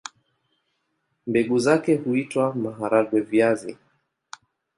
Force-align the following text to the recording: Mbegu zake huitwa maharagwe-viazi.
Mbegu 1.27 1.59
zake 1.59 1.95
huitwa 1.95 2.55
maharagwe-viazi. 2.55 3.77